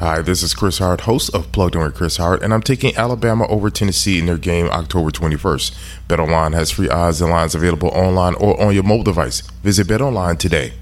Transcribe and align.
Hi, 0.00 0.22
this 0.22 0.42
is 0.42 0.54
Chris 0.54 0.78
Hart, 0.78 1.02
host 1.02 1.34
of 1.34 1.52
Plugged 1.52 1.74
In 1.74 1.82
with 1.82 1.94
Chris 1.94 2.16
Hart, 2.16 2.42
and 2.42 2.54
I'm 2.54 2.62
taking 2.62 2.96
Alabama 2.96 3.46
over 3.48 3.68
Tennessee 3.68 4.18
in 4.18 4.24
their 4.24 4.38
game 4.38 4.64
October 4.70 5.10
21st. 5.10 5.76
BetOnline 6.08 6.54
has 6.54 6.70
free 6.70 6.88
odds 6.88 7.20
and 7.20 7.30
lines 7.30 7.54
available 7.54 7.88
online 7.88 8.34
or 8.36 8.58
on 8.58 8.72
your 8.72 8.82
mobile 8.82 9.04
device. 9.04 9.42
Visit 9.62 9.88
BetOnline 9.88 10.38
today. 10.38 10.72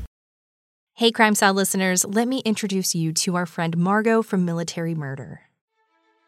Hey, 0.95 1.11
Crime 1.11 1.35
Salad 1.35 1.57
listeners, 1.57 2.05
let 2.05 2.29
me 2.29 2.43
introduce 2.45 2.95
you 2.95 3.13
to 3.15 3.35
our 3.35 3.45
friend 3.45 3.77
Margot 3.77 4.23
from 4.23 4.45
Military 4.45 4.95
Murder. 4.95 5.41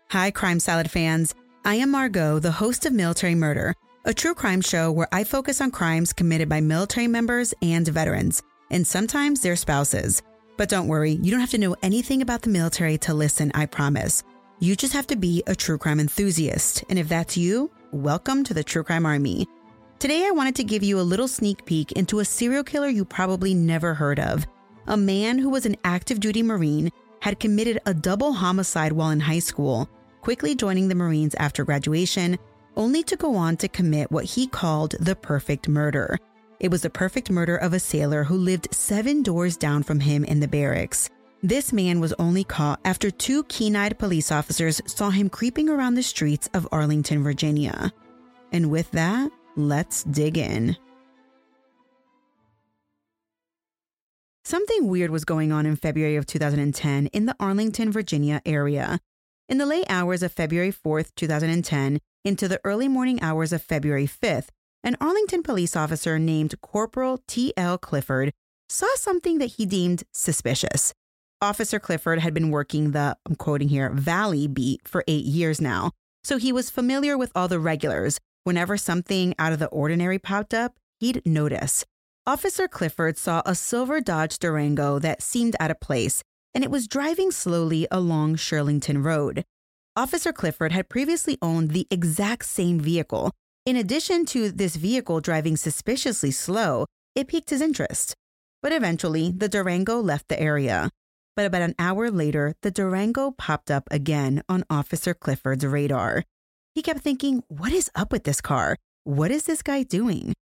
Hi, 0.09 0.33
Crime 0.33 0.59
Salad 0.59 0.91
fans. 0.91 1.33
I 1.65 1.77
am 1.77 1.93
Margot, 1.93 2.41
the 2.41 2.51
host 2.51 2.87
of 2.87 2.93
Military 2.93 3.37
Murder, 3.37 3.77
a 4.05 4.13
true 4.13 4.35
crime 4.35 4.63
show 4.63 4.91
where 4.91 5.09
I 5.13 5.23
focus 5.23 5.61
on 5.61 5.71
crimes 5.71 6.13
committed 6.13 6.49
by 6.49 6.61
military 6.61 7.07
members 7.07 7.55
and 7.63 7.87
veterans, 7.87 8.43
and 8.69 8.85
sometimes 8.85 9.43
their 9.43 9.55
spouses. 9.55 10.23
But 10.61 10.69
don't 10.69 10.89
worry, 10.89 11.13
you 11.13 11.31
don't 11.31 11.41
have 11.41 11.53
to 11.53 11.59
know 11.59 11.75
anything 11.83 12.21
about 12.21 12.43
the 12.43 12.51
military 12.51 12.99
to 12.99 13.15
listen, 13.15 13.51
I 13.55 13.65
promise. 13.65 14.23
You 14.59 14.77
just 14.77 14.93
have 14.93 15.07
to 15.07 15.17
be 15.17 15.43
a 15.47 15.55
true 15.55 15.79
crime 15.79 15.98
enthusiast. 15.98 16.84
And 16.91 16.98
if 16.98 17.09
that's 17.09 17.34
you, 17.34 17.71
welcome 17.93 18.45
to 18.45 18.53
the 18.53 18.62
True 18.62 18.83
Crime 18.83 19.07
Army. 19.07 19.48
Today, 19.98 20.27
I 20.27 20.33
wanted 20.33 20.57
to 20.57 20.65
give 20.65 20.83
you 20.83 21.01
a 21.01 21.11
little 21.11 21.29
sneak 21.29 21.65
peek 21.65 21.93
into 21.93 22.19
a 22.19 22.27
serial 22.27 22.62
killer 22.62 22.89
you 22.89 23.07
probably 23.07 23.55
never 23.55 23.95
heard 23.95 24.20
of. 24.20 24.47
A 24.87 24.98
man 24.98 25.39
who 25.39 25.48
was 25.48 25.65
an 25.65 25.77
active 25.83 26.20
duty 26.20 26.43
Marine 26.43 26.91
had 27.23 27.41
committed 27.41 27.81
a 27.87 27.95
double 27.95 28.34
homicide 28.34 28.92
while 28.92 29.12
in 29.12 29.20
high 29.20 29.39
school, 29.39 29.89
quickly 30.20 30.55
joining 30.55 30.89
the 30.89 30.95
Marines 30.95 31.34
after 31.37 31.65
graduation, 31.65 32.39
only 32.77 33.03
to 33.05 33.17
go 33.17 33.34
on 33.34 33.56
to 33.56 33.67
commit 33.67 34.12
what 34.12 34.27
he 34.27 34.47
called 34.47 34.95
the 35.01 35.17
perfect 35.17 35.69
murder. 35.69 36.19
It 36.60 36.70
was 36.70 36.82
the 36.82 36.91
perfect 36.91 37.30
murder 37.30 37.56
of 37.56 37.73
a 37.73 37.80
sailor 37.80 38.24
who 38.24 38.37
lived 38.37 38.74
seven 38.74 39.23
doors 39.23 39.56
down 39.56 39.82
from 39.82 40.00
him 40.00 40.24
in 40.24 40.41
the 40.41 40.48
barracks. 40.48 41.09
This 41.42 41.73
man 41.73 42.00
was 42.00 42.12
only 42.19 42.45
caught 42.45 42.80
after 42.84 43.10
two 43.10 43.45
keen 43.45 43.74
eyed 43.74 43.98
police 43.98 44.30
officers 44.30 44.83
saw 44.84 45.09
him 45.09 45.30
creeping 45.30 45.70
around 45.70 45.95
the 45.95 46.02
streets 46.02 46.50
of 46.52 46.69
Arlington, 46.70 47.22
Virginia. 47.22 47.94
And 48.52 48.70
with 48.70 48.91
that, 48.91 49.30
let's 49.56 50.05
dig 50.05 50.36
in. 50.36 50.77
Something 54.45 54.89
weird 54.89 55.11
was 55.11 55.24
going 55.24 55.52
on 55.52 55.64
in 55.64 55.77
February 55.77 56.17
of 56.17 56.27
2010 56.27 57.06
in 57.06 57.24
the 57.24 57.36
Arlington, 57.41 57.91
Virginia 57.91 58.42
area. 58.45 59.00
In 59.48 59.56
the 59.56 59.67
late 59.67 59.86
hours 59.89 60.22
of 60.22 60.33
February 60.33 60.72
4th, 60.72 61.14
2010, 61.14 62.00
into 62.22 62.48
the 62.48 62.61
early 62.64 62.89
morning 62.89 63.22
hours 63.22 63.52
of 63.52 63.62
February 63.62 64.06
5th, 64.06 64.48
an 64.83 64.97
Arlington 65.00 65.42
police 65.42 65.77
officer 65.77 66.19
named 66.19 66.61
Corporal 66.61 67.23
T.L. 67.27 67.78
Clifford 67.78 68.33
saw 68.69 68.89
something 68.97 69.39
that 69.39 69.53
he 69.53 69.67
deemed 69.67 70.05
suspicious. 70.12 70.92
Officer 71.42 71.78
Clifford 71.78 72.20
had 72.20 72.34
been 72.34 72.50
working 72.50 72.92
the, 72.92 73.17
I'm 73.27 73.34
quoting 73.34 73.69
here, 73.69 73.91
Valley 73.91 74.47
beat 74.47 74.86
for 74.86 75.05
eight 75.08 75.25
years 75.25 75.61
now, 75.61 75.91
so 76.23 76.36
he 76.36 76.53
was 76.53 76.70
familiar 76.70 77.17
with 77.17 77.33
all 77.34 77.48
the 77.48 77.58
regulars. 77.58 78.19
Whenever 78.45 78.77
something 78.77 79.34
out 79.39 79.53
of 79.53 79.58
the 79.58 79.69
ordinary 79.69 80.19
popped 80.19 80.55
up, 80.55 80.77
he'd 80.98 81.23
notice. 81.27 81.84
Officer 82.27 82.69
Clifford 82.69 83.19
saw 83.19 83.42
a 83.45 83.55
silver 83.55 84.01
Dodge 84.01 84.39
Durango 84.39 84.98
that 84.98 85.23
seemed 85.23 85.56
out 85.58 85.70
of 85.70 85.81
place, 85.81 86.23
and 86.55 86.62
it 86.62 86.70
was 86.70 86.86
driving 86.86 87.31
slowly 87.31 87.86
along 87.91 88.36
Shirlington 88.36 89.05
Road. 89.05 89.45
Officer 89.97 90.33
Clifford 90.33 90.73
had 90.73 90.89
previously 90.89 91.39
owned 91.42 91.70
the 91.70 91.86
exact 91.91 92.45
same 92.45 92.78
vehicle, 92.78 93.33
in 93.66 93.77
addition 93.77 94.25
to 94.27 94.50
this 94.50 94.77
vehicle 94.77 95.20
driving 95.20 95.56
suspiciously 95.56 96.30
slow, 96.30 96.86
it 97.14 97.28
piqued 97.28 97.50
his 97.50 97.61
interest. 97.61 98.14
But 98.62 98.72
eventually, 98.72 99.30
the 99.30 99.48
Durango 99.48 100.00
left 100.00 100.28
the 100.28 100.41
area. 100.41 100.91
But 101.36 101.47
about 101.47 101.62
an 101.62 101.75
hour 101.78 102.11
later, 102.11 102.55
the 102.62 102.70
Durango 102.70 103.30
popped 103.30 103.70
up 103.70 103.84
again 103.91 104.42
on 104.48 104.64
Officer 104.69 105.14
Clifford's 105.14 105.64
radar. 105.64 106.25
He 106.75 106.83
kept 106.83 107.00
thinking, 107.00 107.42
what 107.48 107.72
is 107.72 107.91
up 107.94 108.12
with 108.12 108.25
this 108.25 108.41
car? 108.41 108.77
What 109.05 109.30
is 109.30 109.44
this 109.44 109.62
guy 109.62 109.83
doing? 109.83 110.34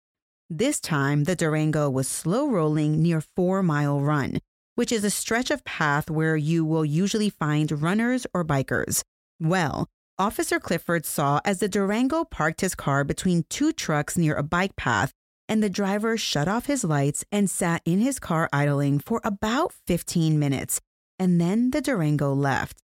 This 0.50 0.80
time, 0.80 1.24
the 1.24 1.36
Durango 1.36 1.90
was 1.90 2.08
slow 2.08 2.48
rolling 2.48 3.02
near 3.02 3.20
Four 3.20 3.62
Mile 3.62 4.00
Run, 4.00 4.38
which 4.74 4.90
is 4.90 5.04
a 5.04 5.10
stretch 5.10 5.50
of 5.50 5.64
path 5.64 6.10
where 6.10 6.36
you 6.36 6.64
will 6.64 6.84
usually 6.84 7.30
find 7.30 7.82
runners 7.82 8.26
or 8.32 8.44
bikers. 8.44 9.02
Well, 9.38 9.86
Officer 10.20 10.58
Clifford 10.58 11.06
saw 11.06 11.40
as 11.44 11.60
the 11.60 11.68
Durango 11.68 12.24
parked 12.24 12.60
his 12.60 12.74
car 12.74 13.04
between 13.04 13.44
two 13.48 13.72
trucks 13.72 14.18
near 14.18 14.34
a 14.34 14.42
bike 14.42 14.74
path, 14.74 15.12
and 15.48 15.62
the 15.62 15.70
driver 15.70 16.16
shut 16.16 16.48
off 16.48 16.66
his 16.66 16.82
lights 16.82 17.24
and 17.30 17.48
sat 17.48 17.82
in 17.84 18.00
his 18.00 18.18
car 18.18 18.48
idling 18.52 18.98
for 18.98 19.20
about 19.22 19.72
15 19.86 20.36
minutes, 20.36 20.80
and 21.20 21.40
then 21.40 21.70
the 21.70 21.80
Durango 21.80 22.34
left. 22.34 22.78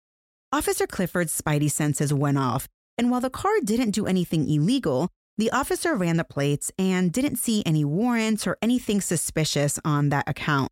Officer 0.52 0.86
Clifford's 0.86 1.36
spidey 1.36 1.68
senses 1.68 2.14
went 2.14 2.38
off, 2.38 2.68
and 2.96 3.10
while 3.10 3.20
the 3.20 3.30
car 3.30 3.54
didn't 3.64 3.90
do 3.90 4.06
anything 4.06 4.48
illegal, 4.48 5.08
the 5.36 5.50
officer 5.50 5.96
ran 5.96 6.18
the 6.18 6.22
plates 6.22 6.70
and 6.78 7.12
didn't 7.12 7.36
see 7.36 7.64
any 7.66 7.84
warrants 7.84 8.46
or 8.46 8.56
anything 8.62 9.00
suspicious 9.00 9.80
on 9.84 10.10
that 10.10 10.28
account. 10.28 10.70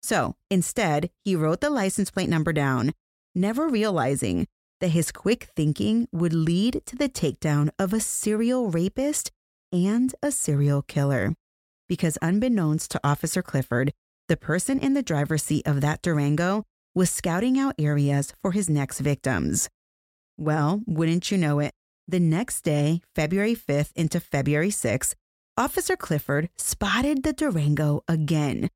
So 0.00 0.36
instead, 0.48 1.10
he 1.24 1.34
wrote 1.34 1.60
the 1.60 1.70
license 1.70 2.12
plate 2.12 2.28
number 2.28 2.52
down, 2.52 2.92
never 3.34 3.66
realizing 3.66 4.46
that 4.84 4.90
his 4.90 5.10
quick 5.10 5.48
thinking 5.56 6.06
would 6.12 6.34
lead 6.34 6.82
to 6.84 6.94
the 6.94 7.08
takedown 7.08 7.70
of 7.78 7.94
a 7.94 8.00
serial 8.00 8.70
rapist 8.70 9.30
and 9.72 10.14
a 10.22 10.30
serial 10.30 10.82
killer. 10.82 11.32
Because 11.88 12.18
unbeknownst 12.20 12.90
to 12.90 13.00
Officer 13.02 13.40
Clifford, 13.40 13.94
the 14.28 14.36
person 14.36 14.78
in 14.78 14.92
the 14.92 15.02
driver's 15.02 15.42
seat 15.42 15.66
of 15.66 15.80
that 15.80 16.02
Durango 16.02 16.64
was 16.94 17.08
scouting 17.08 17.58
out 17.58 17.74
areas 17.78 18.34
for 18.42 18.52
his 18.52 18.68
next 18.68 19.00
victims. 19.00 19.70
Well, 20.36 20.82
wouldn't 20.86 21.30
you 21.30 21.38
know 21.38 21.60
it, 21.60 21.72
the 22.06 22.20
next 22.20 22.60
day, 22.60 23.00
February 23.14 23.56
5th 23.56 23.92
into 23.96 24.20
February 24.20 24.68
6th, 24.68 25.14
Officer 25.56 25.96
Clifford 25.96 26.50
spotted 26.58 27.22
the 27.22 27.32
Durango 27.32 28.02
again. 28.06 28.68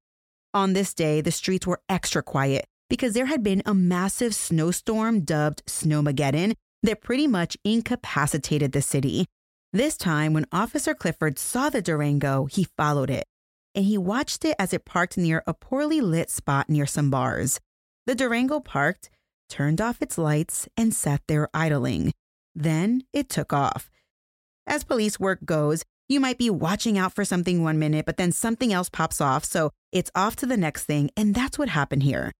On 0.55 0.73
this 0.73 0.95
day, 0.95 1.21
the 1.21 1.31
streets 1.31 1.67
were 1.67 1.83
extra 1.87 2.23
quiet 2.23 2.65
because 2.89 3.15
there 3.15 3.27
had 3.27 3.43
been 3.43 3.63
a 3.67 3.75
massive 3.75 4.35
snowstorm 4.35 5.21
dubbed 5.21 5.65
Snowmageddon 5.67 6.55
that 6.83 7.03
pretty 7.03 7.27
much 7.27 7.57
incapacitated 7.65 8.73
the 8.73 8.83
city. 8.83 9.27
This 9.73 9.97
time, 9.97 10.33
when 10.33 10.47
Officer 10.53 10.95
Clifford 10.95 11.39
saw 11.39 11.69
the 11.69 11.83
Durango, 11.83 12.47
he 12.47 12.69
followed 12.77 13.11
it, 13.11 13.27
and 13.75 13.85
he 13.85 13.99
watched 13.99 14.45
it 14.45 14.57
as 14.59 14.73
it 14.73 14.85
parked 14.85 15.19
near 15.19 15.43
a 15.47 15.53
poorly 15.53 16.01
lit 16.01 16.31
spot 16.31 16.71
near 16.71 16.87
some 16.87 17.11
bars. 17.11 17.61
The 18.07 18.15
Durango 18.15 18.61
parked, 18.61 19.11
turned 19.51 19.81
off 19.81 20.01
its 20.01 20.17
lights, 20.17 20.69
and 20.77 20.95
sat 20.95 21.21
there 21.29 21.49
idling. 21.53 22.13
Then 22.55 23.03
it 23.13 23.29
took 23.29 23.53
off. 23.53 23.91
As 24.67 24.85
police 24.85 25.21
work 25.21 25.45
goes, 25.45 25.85
you 26.09 26.21
might 26.21 26.39
be 26.39 26.49
watching 26.49 26.97
out 26.97 27.15
for 27.15 27.25
something 27.25 27.63
one 27.63 27.79
minute, 27.79 28.07
but 28.07 28.17
then 28.17 28.33
something 28.33 28.73
else 28.73 28.89
pops 28.89 29.21
off, 29.21 29.45
so 29.45 29.71
it's 29.93 30.11
off 30.15 30.37
to 30.37 30.47
the 30.47 30.57
next 30.57 30.85
thing, 30.85 31.11
and 31.17 31.35
that's 31.35 31.59
what 31.59 31.69
happened 31.69 32.03
here. 32.03 32.33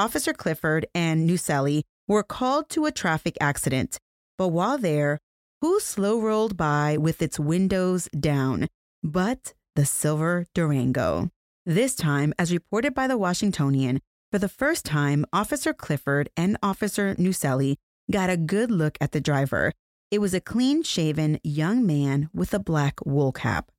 Officer 0.00 0.32
Clifford 0.32 0.86
and 0.94 1.26
Nuselli 1.26 1.84
were 2.08 2.22
called 2.22 2.70
to 2.70 2.86
a 2.86 2.90
traffic 2.90 3.36
accident, 3.38 3.98
but 4.38 4.48
while 4.48 4.78
there, 4.78 5.18
who 5.60 5.78
slow 5.78 6.18
rolled 6.18 6.56
by 6.56 6.96
with 6.96 7.20
its 7.20 7.38
windows 7.38 8.08
down? 8.18 8.68
But 9.02 9.52
the 9.76 9.84
silver 9.84 10.46
Durango. 10.54 11.28
This 11.66 11.94
time, 11.94 12.32
as 12.38 12.50
reported 12.50 12.94
by 12.94 13.08
the 13.08 13.18
Washingtonian, 13.18 14.00
for 14.32 14.38
the 14.38 14.48
first 14.48 14.86
time, 14.86 15.26
Officer 15.34 15.74
Clifford 15.74 16.30
and 16.34 16.56
Officer 16.62 17.14
Nuselli 17.18 17.76
got 18.10 18.30
a 18.30 18.38
good 18.38 18.70
look 18.70 18.96
at 19.02 19.12
the 19.12 19.20
driver. 19.20 19.74
It 20.10 20.20
was 20.20 20.32
a 20.32 20.40
clean 20.40 20.82
shaven 20.82 21.38
young 21.44 21.84
man 21.86 22.30
with 22.32 22.54
a 22.54 22.58
black 22.58 23.04
wool 23.04 23.32
cap. 23.32 23.70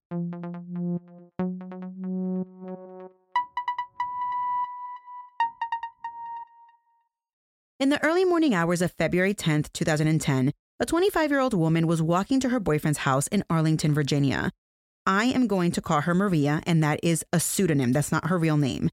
In 7.81 7.89
the 7.89 8.03
early 8.03 8.25
morning 8.25 8.53
hours 8.53 8.83
of 8.83 8.91
February 8.91 9.33
10, 9.33 9.63
2010, 9.73 10.53
a 10.79 10.85
25 10.85 11.31
year 11.31 11.39
old 11.39 11.55
woman 11.55 11.87
was 11.87 11.99
walking 11.99 12.39
to 12.41 12.49
her 12.49 12.59
boyfriend's 12.59 12.99
house 12.99 13.25
in 13.29 13.43
Arlington, 13.49 13.91
Virginia. 13.91 14.51
I 15.07 15.25
am 15.25 15.47
going 15.47 15.71
to 15.71 15.81
call 15.81 16.01
her 16.01 16.13
Maria, 16.13 16.61
and 16.67 16.83
that 16.83 16.99
is 17.01 17.25
a 17.33 17.39
pseudonym. 17.39 17.91
That's 17.91 18.11
not 18.11 18.27
her 18.27 18.37
real 18.37 18.55
name. 18.55 18.91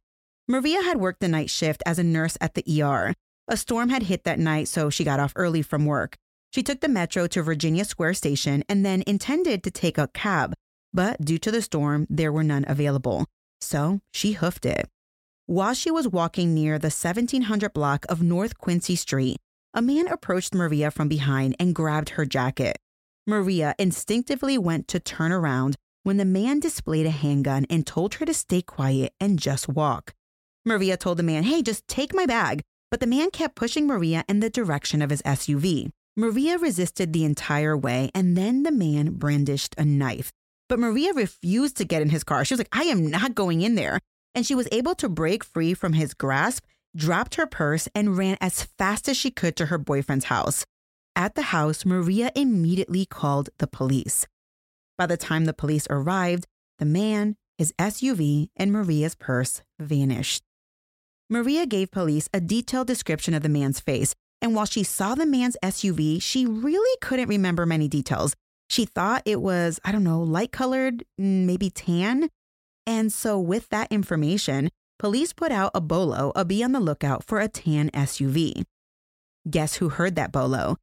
Maria 0.48 0.80
had 0.80 0.96
worked 0.96 1.20
the 1.20 1.28
night 1.28 1.50
shift 1.50 1.82
as 1.84 1.98
a 1.98 2.02
nurse 2.02 2.38
at 2.40 2.54
the 2.54 2.82
ER. 2.82 3.12
A 3.46 3.58
storm 3.58 3.90
had 3.90 4.04
hit 4.04 4.24
that 4.24 4.38
night, 4.38 4.68
so 4.68 4.88
she 4.88 5.04
got 5.04 5.20
off 5.20 5.34
early 5.36 5.60
from 5.60 5.84
work. 5.84 6.16
She 6.54 6.62
took 6.62 6.80
the 6.80 6.88
metro 6.88 7.26
to 7.26 7.42
Virginia 7.42 7.84
Square 7.84 8.14
Station 8.14 8.64
and 8.70 8.86
then 8.86 9.04
intended 9.06 9.62
to 9.64 9.70
take 9.70 9.98
a 9.98 10.08
cab, 10.14 10.54
but 10.94 11.22
due 11.22 11.36
to 11.36 11.50
the 11.50 11.60
storm, 11.60 12.06
there 12.08 12.32
were 12.32 12.42
none 12.42 12.64
available. 12.66 13.26
So 13.60 14.00
she 14.14 14.32
hoofed 14.32 14.64
it. 14.64 14.88
While 15.48 15.72
she 15.72 15.90
was 15.90 16.06
walking 16.06 16.52
near 16.52 16.78
the 16.78 16.90
1700 16.90 17.72
block 17.72 18.04
of 18.10 18.20
North 18.22 18.58
Quincy 18.58 18.96
Street, 18.96 19.38
a 19.72 19.80
man 19.80 20.06
approached 20.06 20.54
Maria 20.54 20.90
from 20.90 21.08
behind 21.08 21.56
and 21.58 21.74
grabbed 21.74 22.10
her 22.10 22.26
jacket. 22.26 22.76
Maria 23.26 23.74
instinctively 23.78 24.58
went 24.58 24.88
to 24.88 25.00
turn 25.00 25.32
around 25.32 25.76
when 26.02 26.18
the 26.18 26.26
man 26.26 26.60
displayed 26.60 27.06
a 27.06 27.10
handgun 27.10 27.64
and 27.70 27.86
told 27.86 28.16
her 28.16 28.26
to 28.26 28.34
stay 28.34 28.60
quiet 28.60 29.14
and 29.18 29.38
just 29.38 29.70
walk. 29.70 30.12
Maria 30.66 30.98
told 30.98 31.18
the 31.18 31.22
man, 31.22 31.44
Hey, 31.44 31.62
just 31.62 31.88
take 31.88 32.14
my 32.14 32.26
bag. 32.26 32.60
but 32.90 33.00
the 33.00 33.06
man 33.06 33.30
kept 33.30 33.56
pushing 33.56 33.86
Maria 33.86 34.24
in 34.28 34.40
the 34.40 34.50
direction 34.50 35.00
of 35.00 35.08
his 35.08 35.22
SUV. 35.22 35.88
Maria 36.14 36.58
resisted 36.58 37.14
the 37.14 37.24
entire 37.24 37.74
way, 37.74 38.10
and 38.14 38.36
then 38.36 38.64
the 38.64 38.72
man 38.72 39.12
brandished 39.12 39.74
a 39.78 39.84
knife. 39.86 40.30
But 40.68 40.78
Maria 40.78 41.14
refused 41.14 41.78
to 41.78 41.86
get 41.86 42.02
in 42.02 42.10
his 42.10 42.22
car. 42.22 42.44
She 42.44 42.52
was 42.52 42.60
like, 42.60 42.68
I 42.72 42.82
am 42.82 43.10
not 43.10 43.34
going 43.34 43.62
in 43.62 43.74
there. 43.74 43.98
And 44.38 44.46
she 44.46 44.54
was 44.54 44.68
able 44.70 44.94
to 44.94 45.08
break 45.08 45.42
free 45.42 45.74
from 45.74 45.94
his 45.94 46.14
grasp, 46.14 46.64
dropped 46.94 47.34
her 47.34 47.46
purse, 47.48 47.88
and 47.92 48.16
ran 48.16 48.36
as 48.40 48.62
fast 48.62 49.08
as 49.08 49.16
she 49.16 49.32
could 49.32 49.56
to 49.56 49.66
her 49.66 49.78
boyfriend's 49.78 50.26
house. 50.26 50.64
At 51.16 51.34
the 51.34 51.50
house, 51.50 51.84
Maria 51.84 52.30
immediately 52.36 53.04
called 53.04 53.50
the 53.58 53.66
police. 53.66 54.28
By 54.96 55.06
the 55.06 55.16
time 55.16 55.46
the 55.46 55.52
police 55.52 55.88
arrived, 55.90 56.46
the 56.78 56.84
man, 56.84 57.34
his 57.56 57.72
SUV, 57.80 58.50
and 58.54 58.70
Maria's 58.70 59.16
purse 59.16 59.62
vanished. 59.80 60.44
Maria 61.28 61.66
gave 61.66 61.90
police 61.90 62.28
a 62.32 62.40
detailed 62.40 62.86
description 62.86 63.34
of 63.34 63.42
the 63.42 63.48
man's 63.48 63.80
face, 63.80 64.14
and 64.40 64.54
while 64.54 64.66
she 64.66 64.84
saw 64.84 65.16
the 65.16 65.26
man's 65.26 65.56
SUV, 65.64 66.22
she 66.22 66.46
really 66.46 66.96
couldn't 67.00 67.28
remember 67.28 67.66
many 67.66 67.88
details. 67.88 68.36
She 68.70 68.84
thought 68.84 69.22
it 69.24 69.40
was, 69.40 69.80
I 69.84 69.90
don't 69.90 70.04
know, 70.04 70.22
light 70.22 70.52
colored, 70.52 71.02
mm, 71.20 71.44
maybe 71.44 71.70
tan. 71.70 72.30
And 72.88 73.12
so, 73.12 73.38
with 73.38 73.68
that 73.68 73.92
information, 73.92 74.70
police 74.98 75.34
put 75.34 75.52
out 75.52 75.72
a 75.74 75.80
bolo, 75.80 76.32
a 76.34 76.42
be 76.42 76.64
on 76.64 76.72
the 76.72 76.80
lookout 76.80 77.22
for 77.22 77.38
a 77.38 77.46
tan 77.46 77.90
SUV. 77.90 78.64
Guess 79.50 79.74
who 79.74 79.90
heard 79.90 80.14
that 80.14 80.32
bolo? 80.32 80.78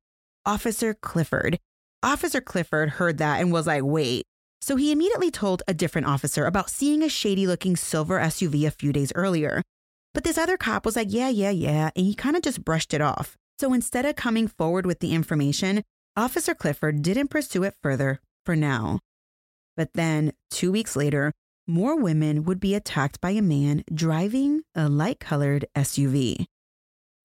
Officer 0.46 0.94
Clifford. 0.94 1.58
Officer 2.04 2.42
Clifford 2.42 2.92
heard 2.92 3.18
that 3.18 3.42
and 3.42 3.52
was 3.52 3.66
like, 3.66 3.82
wait. 3.84 4.24
So 4.62 4.76
he 4.76 4.92
immediately 4.92 5.32
told 5.32 5.64
a 5.68 5.74
different 5.74 6.06
officer 6.06 6.46
about 6.46 6.70
seeing 6.70 7.02
a 7.02 7.10
shady 7.10 7.48
looking 7.48 7.76
silver 7.76 8.20
SUV 8.20 8.68
a 8.68 8.72
few 8.72 8.94
days 8.94 9.12
earlier. 9.16 9.64
But 10.14 10.24
this 10.24 10.38
other 10.38 10.58
cop 10.58 10.86
was 10.86 10.96
like, 10.96 11.08
yeah, 11.10 11.30
yeah, 11.30 11.50
yeah, 11.50 11.90
and 11.96 12.06
he 12.06 12.14
kind 12.14 12.36
of 12.36 12.44
just 12.44 12.64
brushed 12.64 12.94
it 12.94 13.02
off. 13.02 13.36
So 13.58 13.74
instead 13.74 14.06
of 14.06 14.16
coming 14.16 14.48
forward 14.48 14.86
with 14.86 15.00
the 15.00 15.16
information, 15.16 15.82
Officer 16.16 16.54
Clifford 16.54 17.02
didn't 17.02 17.30
pursue 17.30 17.64
it 17.64 17.74
further 17.82 18.22
for 18.46 18.56
now. 18.56 19.00
But 19.76 19.94
then, 19.96 20.34
two 20.52 20.72
weeks 20.72 20.96
later, 20.96 21.34
more 21.68 22.00
women 22.00 22.44
would 22.44 22.60
be 22.60 22.76
attacked 22.76 23.20
by 23.20 23.32
a 23.32 23.42
man 23.42 23.84
driving 23.94 24.62
a 24.76 24.88
light 24.88 25.20
colored 25.20 25.66
SUV. 25.76 26.46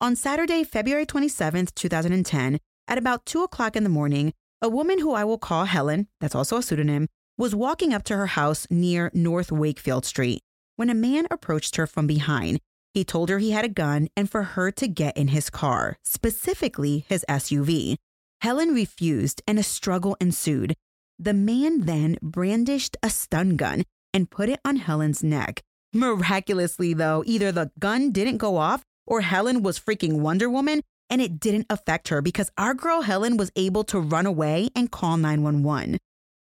On 0.00 0.16
Saturday, 0.16 0.64
February 0.64 1.04
27th, 1.04 1.74
2010, 1.74 2.58
at 2.88 2.98
about 2.98 3.26
2 3.26 3.42
o'clock 3.42 3.76
in 3.76 3.84
the 3.84 3.90
morning, 3.90 4.32
a 4.62 4.68
woman 4.68 4.98
who 4.98 5.12
I 5.12 5.24
will 5.24 5.38
call 5.38 5.66
Helen, 5.66 6.08
that's 6.20 6.34
also 6.34 6.56
a 6.56 6.62
pseudonym, 6.62 7.08
was 7.36 7.54
walking 7.54 7.92
up 7.92 8.02
to 8.04 8.16
her 8.16 8.26
house 8.28 8.66
near 8.70 9.10
North 9.14 9.52
Wakefield 9.52 10.04
Street 10.04 10.42
when 10.76 10.90
a 10.90 10.94
man 10.94 11.26
approached 11.30 11.76
her 11.76 11.86
from 11.86 12.06
behind. 12.06 12.60
He 12.94 13.04
told 13.04 13.28
her 13.28 13.38
he 13.38 13.50
had 13.50 13.64
a 13.64 13.68
gun 13.68 14.08
and 14.16 14.30
for 14.30 14.42
her 14.42 14.70
to 14.72 14.88
get 14.88 15.16
in 15.16 15.28
his 15.28 15.50
car, 15.50 15.98
specifically 16.02 17.04
his 17.08 17.24
SUV. 17.28 17.96
Helen 18.40 18.74
refused 18.74 19.42
and 19.46 19.58
a 19.58 19.62
struggle 19.62 20.16
ensued. 20.20 20.74
The 21.18 21.34
man 21.34 21.82
then 21.82 22.16
brandished 22.22 22.96
a 23.02 23.10
stun 23.10 23.56
gun 23.56 23.84
and 24.12 24.30
put 24.30 24.48
it 24.48 24.60
on 24.64 24.76
Helen's 24.76 25.22
neck. 25.22 25.62
Miraculously, 25.92 26.94
though, 26.94 27.22
either 27.26 27.50
the 27.50 27.70
gun 27.78 28.12
didn't 28.12 28.38
go 28.38 28.56
off 28.56 28.84
or 29.06 29.22
Helen 29.22 29.62
was 29.62 29.78
freaking 29.80 30.20
Wonder 30.20 30.48
Woman 30.48 30.82
and 31.08 31.20
it 31.20 31.40
didn't 31.40 31.66
affect 31.68 32.08
her 32.08 32.22
because 32.22 32.50
our 32.56 32.74
girl 32.74 33.02
Helen 33.02 33.36
was 33.36 33.50
able 33.56 33.84
to 33.84 33.98
run 33.98 34.26
away 34.26 34.70
and 34.76 34.90
call 34.90 35.16
911. 35.16 35.98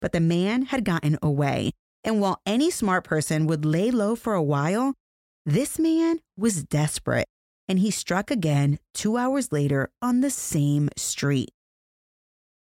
But 0.00 0.12
the 0.12 0.20
man 0.20 0.62
had 0.62 0.85
gotten 0.85 1.19
away. 1.23 1.73
And 2.05 2.20
while 2.20 2.41
any 2.47 2.70
smart 2.70 3.05
person 3.05 3.47
would 3.47 3.65
lay 3.65 3.91
low 3.91 4.17
for 4.17 4.35
a 4.35 4.43
while, 4.43 4.94
this 5.44 5.79
man 5.79 6.20
was 6.37 6.65
desperate 6.65 7.26
and 7.69 7.79
he 7.79 7.91
struck 7.91 8.31
again 8.31 8.79
two 8.93 9.17
hours 9.17 9.53
later 9.53 9.91
on 10.00 10.20
the 10.20 10.31
same 10.31 10.88
street. 10.97 11.50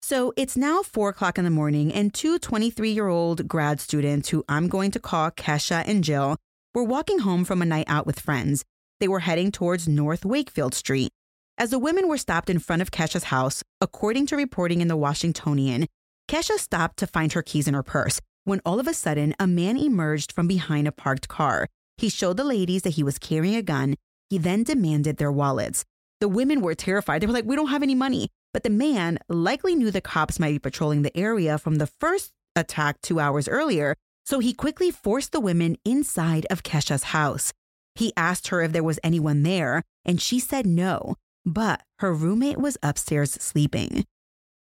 So 0.09 0.31
it's 0.37 0.55
now 0.55 0.83
four 0.83 1.09
o'clock 1.09 1.37
in 1.37 1.43
the 1.43 1.51
morning, 1.51 1.93
and 1.93 2.13
two 2.13 2.39
23 2.39 2.91
year 2.91 3.09
old 3.09 3.45
grad 3.45 3.81
students 3.81 4.29
who 4.29 4.45
I'm 4.47 4.69
going 4.69 4.89
to 4.91 5.01
call 5.01 5.31
Kesha 5.31 5.83
and 5.85 6.01
Jill 6.01 6.37
were 6.73 6.85
walking 6.85 7.19
home 7.19 7.43
from 7.43 7.61
a 7.61 7.65
night 7.65 7.87
out 7.89 8.05
with 8.05 8.21
friends. 8.21 8.63
They 9.01 9.09
were 9.09 9.19
heading 9.19 9.51
towards 9.51 9.85
North 9.85 10.23
Wakefield 10.23 10.73
Street. 10.73 11.11
As 11.57 11.71
the 11.71 11.77
women 11.77 12.07
were 12.07 12.17
stopped 12.17 12.49
in 12.49 12.59
front 12.59 12.81
of 12.81 12.89
Kesha's 12.89 13.25
house, 13.25 13.65
according 13.81 14.27
to 14.27 14.37
reporting 14.37 14.79
in 14.79 14.87
the 14.87 14.95
Washingtonian, 14.95 15.87
Kesha 16.29 16.57
stopped 16.57 16.95
to 16.99 17.05
find 17.05 17.33
her 17.33 17.41
keys 17.41 17.67
in 17.67 17.73
her 17.73 17.83
purse 17.83 18.21
when 18.45 18.61
all 18.65 18.79
of 18.79 18.87
a 18.87 18.93
sudden 18.93 19.35
a 19.41 19.45
man 19.45 19.75
emerged 19.75 20.31
from 20.31 20.47
behind 20.47 20.87
a 20.87 20.93
parked 20.93 21.27
car. 21.27 21.67
He 21.97 22.07
showed 22.07 22.37
the 22.37 22.45
ladies 22.45 22.83
that 22.83 22.91
he 22.91 23.03
was 23.03 23.19
carrying 23.19 23.57
a 23.57 23.61
gun. 23.61 23.95
He 24.29 24.37
then 24.37 24.63
demanded 24.63 25.17
their 25.17 25.33
wallets. 25.33 25.83
The 26.21 26.29
women 26.29 26.61
were 26.61 26.75
terrified. 26.75 27.21
They 27.21 27.27
were 27.27 27.33
like, 27.33 27.43
We 27.43 27.57
don't 27.57 27.71
have 27.71 27.83
any 27.83 27.93
money. 27.93 28.29
But 28.53 28.63
the 28.63 28.69
man 28.69 29.19
likely 29.29 29.75
knew 29.75 29.91
the 29.91 30.01
cops 30.01 30.39
might 30.39 30.51
be 30.51 30.59
patrolling 30.59 31.01
the 31.01 31.15
area 31.17 31.57
from 31.57 31.75
the 31.75 31.87
first 31.87 32.31
attack 32.55 33.01
two 33.01 33.19
hours 33.19 33.47
earlier, 33.47 33.95
so 34.25 34.39
he 34.39 34.53
quickly 34.53 34.91
forced 34.91 35.31
the 35.31 35.39
women 35.39 35.77
inside 35.85 36.45
of 36.49 36.63
Kesha's 36.63 37.03
house. 37.03 37.53
He 37.95 38.13
asked 38.17 38.49
her 38.49 38.61
if 38.61 38.71
there 38.71 38.83
was 38.83 38.99
anyone 39.03 39.43
there, 39.43 39.83
and 40.05 40.21
she 40.21 40.39
said 40.39 40.65
no 40.65 41.15
but 41.47 41.81
her 41.99 42.13
roommate 42.13 42.57
was 42.57 42.77
upstairs 42.83 43.31
sleeping. 43.31 44.05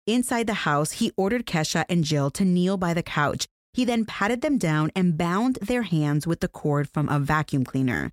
Inside 0.06 0.49
the 0.49 0.67
house, 0.67 0.93
he 0.93 1.12
ordered 1.17 1.46
Kesha 1.46 1.85
and 1.88 2.02
Jill 2.02 2.28
to 2.32 2.44
kneel 2.44 2.76
by 2.76 2.93
the 2.93 3.05
couch. 3.05 3.46
He 3.73 3.85
then 3.85 4.05
patted 4.05 4.43
them 4.43 4.58
down 4.58 4.90
and 4.96 5.17
bound 5.17 5.58
their 5.62 5.82
hands 5.82 6.26
with 6.26 6.40
the 6.40 6.49
cord 6.49 6.88
from 6.90 7.08
a 7.08 7.20
vacuum 7.20 7.64
cleaner. 7.64 8.11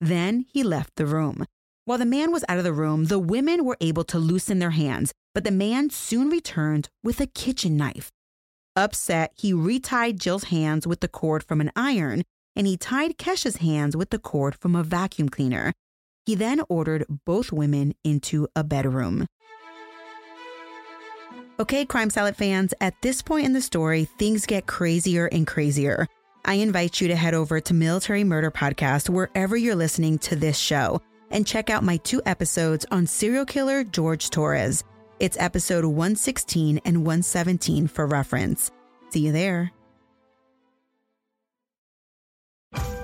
Then 0.00 0.46
he 0.52 0.64
left 0.64 0.96
the 0.96 1.06
room. 1.06 1.46
While 1.84 1.98
the 1.98 2.06
man 2.06 2.30
was 2.30 2.44
out 2.48 2.58
of 2.58 2.64
the 2.64 2.72
room, 2.72 3.06
the 3.06 3.18
women 3.18 3.64
were 3.64 3.76
able 3.80 4.04
to 4.04 4.18
loosen 4.18 4.60
their 4.60 4.70
hands, 4.70 5.12
but 5.34 5.42
the 5.42 5.50
man 5.50 5.90
soon 5.90 6.30
returned 6.30 6.88
with 7.02 7.20
a 7.20 7.26
kitchen 7.26 7.76
knife. 7.76 8.12
Upset, 8.76 9.32
he 9.34 9.52
retied 9.52 10.20
Jill's 10.20 10.44
hands 10.44 10.86
with 10.86 11.00
the 11.00 11.08
cord 11.08 11.42
from 11.42 11.60
an 11.60 11.72
iron, 11.74 12.22
and 12.54 12.68
he 12.68 12.76
tied 12.76 13.18
Kesha's 13.18 13.56
hands 13.56 13.96
with 13.96 14.10
the 14.10 14.20
cord 14.20 14.54
from 14.54 14.76
a 14.76 14.84
vacuum 14.84 15.28
cleaner. 15.28 15.72
He 16.24 16.36
then 16.36 16.62
ordered 16.68 17.04
both 17.26 17.50
women 17.50 17.94
into 18.04 18.46
a 18.54 18.62
bedroom. 18.62 19.26
Okay, 21.58 21.84
Crime 21.84 22.10
Salad 22.10 22.36
fans, 22.36 22.72
at 22.80 22.94
this 23.02 23.22
point 23.22 23.44
in 23.44 23.54
the 23.54 23.60
story, 23.60 24.04
things 24.04 24.46
get 24.46 24.68
crazier 24.68 25.26
and 25.26 25.48
crazier. 25.48 26.06
I 26.44 26.54
invite 26.54 27.00
you 27.00 27.08
to 27.08 27.16
head 27.16 27.34
over 27.34 27.60
to 27.60 27.74
Military 27.74 28.22
Murder 28.22 28.52
Podcast 28.52 29.08
wherever 29.08 29.56
you're 29.56 29.74
listening 29.74 30.18
to 30.20 30.36
this 30.36 30.56
show 30.56 31.02
and 31.32 31.46
check 31.46 31.70
out 31.70 31.82
my 31.82 31.96
two 31.96 32.22
episodes 32.26 32.86
on 32.90 33.06
serial 33.06 33.44
killer 33.44 33.82
George 33.82 34.30
Torrez. 34.30 34.84
It's 35.18 35.36
episode 35.40 35.84
116 35.84 36.80
and 36.84 36.98
117 36.98 37.86
for 37.88 38.06
reference. 38.06 38.70
See 39.10 39.26
you 39.26 39.32
there. 39.32 39.72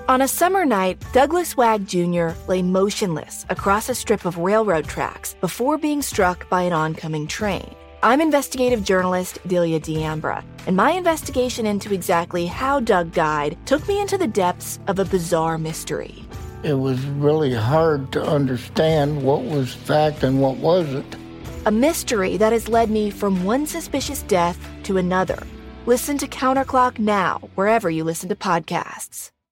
On 0.09 0.23
a 0.23 0.27
summer 0.27 0.65
night, 0.65 0.97
Douglas 1.13 1.55
Wag 1.55 1.87
Jr. 1.87 2.29
lay 2.47 2.63
motionless 2.63 3.45
across 3.49 3.89
a 3.89 3.93
strip 3.93 4.25
of 4.25 4.39
railroad 4.39 4.85
tracks 4.85 5.35
before 5.39 5.77
being 5.77 6.01
struck 6.01 6.49
by 6.49 6.63
an 6.63 6.73
oncoming 6.73 7.27
train. 7.27 7.75
I'm 8.01 8.19
investigative 8.19 8.83
journalist 8.83 9.37
Delia 9.45 9.79
D'Ambra, 9.79 10.43
and 10.65 10.75
my 10.75 10.93
investigation 10.93 11.67
into 11.67 11.93
exactly 11.93 12.47
how 12.47 12.79
Doug 12.79 13.11
died 13.11 13.57
took 13.67 13.87
me 13.87 14.01
into 14.01 14.17
the 14.17 14.25
depths 14.25 14.79
of 14.87 14.97
a 14.97 15.05
bizarre 15.05 15.57
mystery. 15.59 16.23
It 16.61 16.73
was 16.73 17.05
really 17.05 17.53
hard 17.53 18.11
to 18.11 18.21
understand 18.21 19.23
what 19.23 19.43
was 19.43 19.73
fact 19.73 20.23
and 20.23 20.41
what 20.41 20.57
wasn't. 20.57 21.15
A 21.65 21.71
mystery 21.71 22.35
that 22.35 22.51
has 22.51 22.67
led 22.67 22.89
me 22.89 23.09
from 23.09 23.45
one 23.45 23.65
suspicious 23.65 24.23
death 24.23 24.57
to 24.83 24.97
another. 24.97 25.41
Listen 25.85 26.17
to 26.17 26.27
Counterclock 26.27 26.99
now, 26.99 27.39
wherever 27.55 27.89
you 27.89 28.03
listen 28.03 28.27
to 28.29 28.35
podcasts. 28.35 29.31